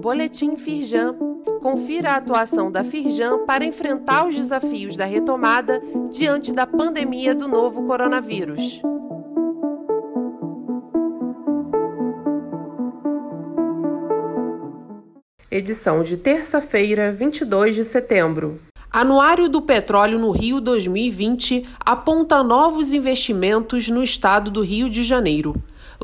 Boletim 0.00 0.56
Firjan. 0.56 1.16
Confira 1.60 2.12
a 2.12 2.16
atuação 2.16 2.70
da 2.70 2.84
Firjan 2.84 3.46
para 3.46 3.64
enfrentar 3.64 4.26
os 4.26 4.34
desafios 4.34 4.96
da 4.96 5.06
retomada 5.06 5.80
diante 6.10 6.52
da 6.52 6.66
pandemia 6.66 7.34
do 7.34 7.48
novo 7.48 7.86
coronavírus. 7.86 8.82
Edição 15.50 16.02
de 16.02 16.18
terça-feira, 16.18 17.10
22 17.10 17.74
de 17.74 17.84
setembro. 17.84 18.60
Anuário 18.90 19.48
do 19.48 19.62
Petróleo 19.62 20.18
no 20.18 20.30
Rio 20.30 20.60
2020 20.60 21.66
aponta 21.80 22.42
novos 22.42 22.92
investimentos 22.92 23.88
no 23.88 24.02
estado 24.02 24.50
do 24.50 24.60
Rio 24.60 24.90
de 24.90 25.02
Janeiro. 25.02 25.54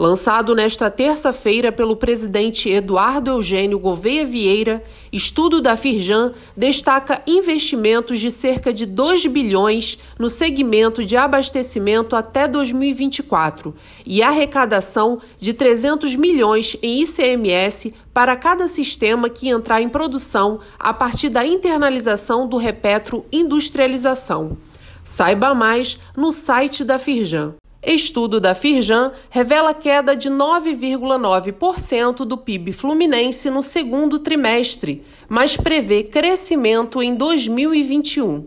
Lançado 0.01 0.55
nesta 0.55 0.91
terça-feira 0.91 1.71
pelo 1.71 1.95
presidente 1.95 2.71
Eduardo 2.71 3.33
Eugênio 3.33 3.79
Gouveia 3.79 4.25
Vieira, 4.25 4.83
estudo 5.13 5.61
da 5.61 5.77
Firjan 5.77 6.33
destaca 6.57 7.23
investimentos 7.27 8.19
de 8.19 8.31
cerca 8.31 8.73
de 8.73 8.87
2 8.87 9.27
bilhões 9.27 9.99
no 10.19 10.31
segmento 10.31 11.05
de 11.05 11.19
abastecimento 11.19 12.17
até 12.17 12.49
2024 12.49 13.75
e 14.07 14.23
arrecadação 14.23 15.21
de 15.39 15.53
300 15.53 16.17
milhões 16.17 16.79
em 16.83 17.03
ICMS 17.03 17.93
para 18.15 18.35
cada 18.37 18.67
sistema 18.69 19.29
que 19.29 19.51
entrar 19.51 19.83
em 19.83 19.89
produção 19.91 20.61
a 20.79 20.95
partir 20.95 21.29
da 21.29 21.45
internalização 21.45 22.49
do 22.49 22.57
repetro 22.57 23.27
industrialização. 23.31 24.57
Saiba 25.05 25.55
mais 25.55 25.99
no 26.17 26.33
site 26.33 26.85
da 26.85 26.99
Firjan. 26.99 27.60
Estudo 27.83 28.39
da 28.39 28.55
Firjan 28.55 29.11
revela 29.31 29.73
queda 29.73 30.15
de 30.15 30.29
9,9% 30.29 32.27
do 32.27 32.37
PIB 32.37 32.73
fluminense 32.73 33.49
no 33.49 33.63
segundo 33.63 34.19
trimestre, 34.19 35.03
mas 35.27 35.57
prevê 35.57 36.05
crescimento 36.05 37.03
em 37.03 37.15
2021. 37.15 38.47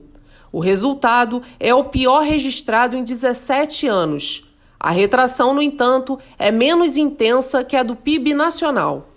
O 0.51 0.59
resultado 0.59 1.41
é 1.59 1.73
o 1.73 1.85
pior 1.85 2.21
registrado 2.21 2.95
em 2.95 3.03
17 3.03 3.87
anos. 3.87 4.43
A 4.79 4.91
retração, 4.91 5.51
no 5.51 5.63
entanto, 5.63 6.19
é 6.37 6.51
menos 6.51 6.95
intensa 6.95 7.63
que 7.63 7.75
a 7.75 7.81
do 7.81 7.95
PIB 7.95 8.35
nacional. 8.35 9.09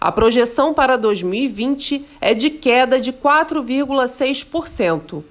A 0.00 0.12
projeção 0.12 0.72
para 0.72 0.96
2020 0.96 2.06
é 2.20 2.32
de 2.32 2.48
queda 2.48 3.00
de 3.00 3.12
4,6%. 3.12 5.24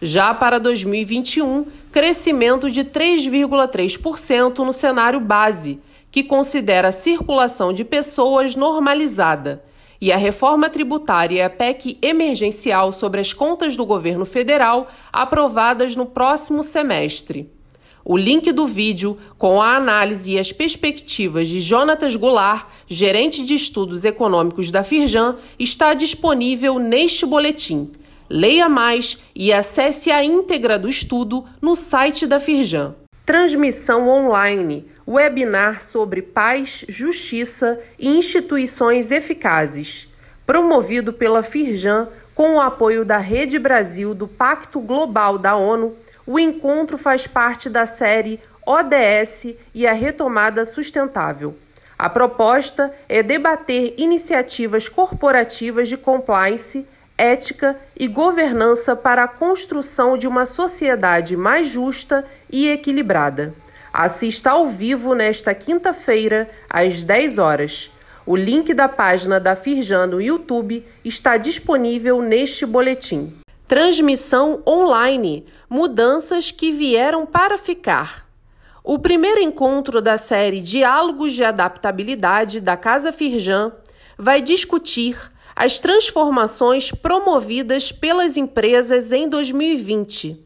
Já 0.00 0.32
para 0.32 0.60
2021, 0.60 1.66
crescimento 1.90 2.70
de 2.70 2.84
3,3% 2.84 4.58
no 4.58 4.72
cenário 4.72 5.18
base, 5.18 5.80
que 6.08 6.22
considera 6.22 6.88
a 6.88 6.92
circulação 6.92 7.72
de 7.72 7.84
pessoas 7.84 8.54
normalizada, 8.54 9.64
e 10.00 10.12
a 10.12 10.16
reforma 10.16 10.70
tributária 10.70 11.38
e 11.38 11.42
a 11.42 11.50
PEC 11.50 11.98
emergencial 12.00 12.92
sobre 12.92 13.20
as 13.20 13.32
contas 13.32 13.74
do 13.74 13.84
governo 13.84 14.24
federal 14.24 14.86
aprovadas 15.12 15.96
no 15.96 16.06
próximo 16.06 16.62
semestre. 16.62 17.50
O 18.04 18.16
link 18.16 18.52
do 18.52 18.68
vídeo 18.68 19.18
com 19.36 19.60
a 19.60 19.74
análise 19.74 20.30
e 20.30 20.38
as 20.38 20.52
perspectivas 20.52 21.48
de 21.48 21.60
Jonatas 21.60 22.14
Goulart, 22.14 22.68
gerente 22.86 23.44
de 23.44 23.54
estudos 23.54 24.04
econômicos 24.04 24.70
da 24.70 24.84
Firjan, 24.84 25.36
está 25.58 25.92
disponível 25.92 26.78
neste 26.78 27.26
boletim. 27.26 27.90
Leia 28.30 28.68
mais 28.68 29.18
e 29.34 29.52
acesse 29.52 30.10
a 30.10 30.22
íntegra 30.22 30.78
do 30.78 30.88
estudo 30.88 31.46
no 31.62 31.74
site 31.74 32.26
da 32.26 32.38
Firjan. 32.38 32.94
Transmissão 33.24 34.06
online, 34.06 34.86
webinar 35.06 35.80
sobre 35.80 36.20
paz, 36.20 36.84
justiça 36.88 37.80
e 37.98 38.08
instituições 38.18 39.10
eficazes. 39.10 40.08
Promovido 40.44 41.12
pela 41.12 41.42
Firjan 41.42 42.08
com 42.34 42.56
o 42.56 42.60
apoio 42.60 43.04
da 43.04 43.16
Rede 43.16 43.58
Brasil 43.58 44.14
do 44.14 44.28
Pacto 44.28 44.78
Global 44.78 45.38
da 45.38 45.56
ONU, 45.56 45.96
o 46.26 46.38
encontro 46.38 46.98
faz 46.98 47.26
parte 47.26 47.70
da 47.70 47.86
série 47.86 48.38
ODS 48.66 49.54
e 49.74 49.86
a 49.86 49.94
Retomada 49.94 50.66
Sustentável. 50.66 51.56
A 51.98 52.08
proposta 52.08 52.92
é 53.08 53.22
debater 53.22 53.94
iniciativas 53.96 54.88
corporativas 54.88 55.88
de 55.88 55.96
compliance 55.96 56.86
ética 57.18 57.76
e 57.98 58.06
governança 58.06 58.94
para 58.94 59.24
a 59.24 59.28
construção 59.28 60.16
de 60.16 60.28
uma 60.28 60.46
sociedade 60.46 61.36
mais 61.36 61.68
justa 61.68 62.24
e 62.50 62.68
equilibrada. 62.68 63.52
Assista 63.92 64.50
ao 64.52 64.66
vivo 64.66 65.14
nesta 65.14 65.52
quinta-feira, 65.52 66.48
às 66.70 67.02
10 67.02 67.38
horas. 67.38 67.90
O 68.24 68.36
link 68.36 68.72
da 68.72 68.88
página 68.88 69.40
da 69.40 69.56
Firjan 69.56 70.06
no 70.06 70.20
YouTube 70.20 70.86
está 71.04 71.36
disponível 71.36 72.22
neste 72.22 72.64
boletim. 72.64 73.34
Transmissão 73.66 74.62
online: 74.66 75.44
Mudanças 75.68 76.50
que 76.50 76.70
vieram 76.70 77.26
para 77.26 77.58
ficar. 77.58 78.28
O 78.84 78.98
primeiro 78.98 79.40
encontro 79.40 80.00
da 80.00 80.16
série 80.16 80.60
Diálogos 80.60 81.34
de 81.34 81.44
Adaptabilidade 81.44 82.60
da 82.60 82.76
Casa 82.76 83.12
Firjan 83.12 83.72
vai 84.16 84.40
discutir 84.40 85.30
as 85.60 85.80
transformações 85.80 86.92
promovidas 86.92 87.90
pelas 87.90 88.36
empresas 88.36 89.10
em 89.10 89.28
2020, 89.28 90.40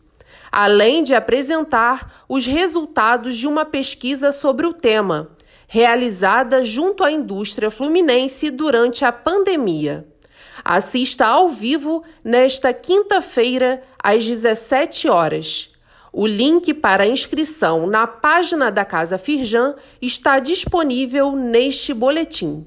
além 0.51 1.03
de 1.03 1.15
apresentar 1.15 2.25
os 2.27 2.47
resultados 2.47 3.37
de 3.37 3.47
uma 3.47 3.67
pesquisa 3.67 4.33
sobre 4.33 4.67
o 4.67 4.73
tema, 4.73 5.29
realizada 5.69 6.65
junto 6.65 7.05
à 7.05 7.13
indústria 7.13 7.71
fluminense 7.71 8.51
durante 8.51 9.05
a 9.05 9.13
pandemia. 9.13 10.09
Assista 10.65 11.27
ao 11.27 11.47
vivo 11.51 12.03
nesta 12.25 12.73
quinta-feira, 12.73 13.83
às 14.03 14.25
17 14.25 15.11
horas. 15.11 15.71
O 16.11 16.27
link 16.27 16.73
para 16.73 17.07
inscrição 17.07 17.87
na 17.87 18.07
página 18.07 18.73
da 18.73 18.83
Casa 18.83 19.19
Firjan 19.19 19.75
está 20.01 20.39
disponível 20.39 21.33
neste 21.33 21.93
boletim. 21.93 22.67